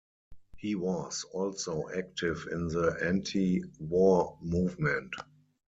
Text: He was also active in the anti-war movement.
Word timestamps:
He 0.57 0.73
was 0.73 1.25
also 1.31 1.87
active 1.95 2.47
in 2.51 2.69
the 2.69 2.97
anti-war 3.05 4.35
movement. 4.41 5.13